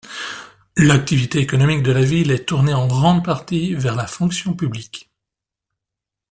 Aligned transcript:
L'activité 0.77 1.37
économique 1.41 1.83
de 1.83 1.91
la 1.91 2.01
ville 2.01 2.31
est 2.31 2.45
tournée 2.47 2.73
en 2.73 2.87
grande 2.87 3.23
partie 3.23 3.75
vers 3.75 3.95
la 3.95 4.07
fonction 4.07 4.55
publique. 4.55 5.11